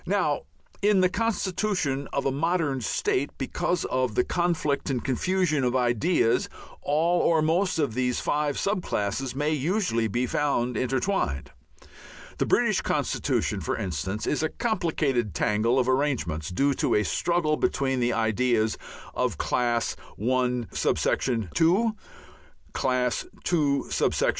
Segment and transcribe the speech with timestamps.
[0.07, 0.41] Now
[0.81, 6.49] in the constitution of a modern state, because of the conflict and confusion of ideas,
[6.81, 11.51] all or most of these five sub classes may usually be found intertwined.
[12.39, 17.55] The British constitution, for instance, is a complicated tangle of arrangements, due to a struggle
[17.55, 18.75] between the ideas
[19.13, 21.95] of Class I.(2),
[22.73, 23.81] Class II.